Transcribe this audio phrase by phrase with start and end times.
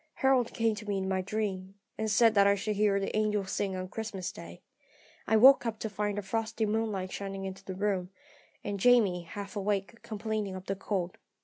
[0.15, 3.51] Harold came to me in my dream, and said that I should hear the angels
[3.51, 4.63] sing on Christmas day.
[5.27, 8.09] I woke up to find the frosty moonlight shining into the room,
[8.63, 11.19] and Jamie, half awake, complaining of the cold.